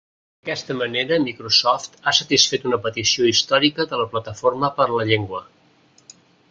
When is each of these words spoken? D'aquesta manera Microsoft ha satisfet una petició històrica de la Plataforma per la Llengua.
D'aquesta 0.45 0.75
manera 0.77 1.19
Microsoft 1.25 1.99
ha 2.11 2.15
satisfet 2.21 2.67
una 2.71 2.81
petició 2.87 3.29
històrica 3.35 3.89
de 3.93 4.03
la 4.03 4.09
Plataforma 4.15 4.75
per 4.81 4.93
la 4.97 5.11
Llengua. 5.13 5.45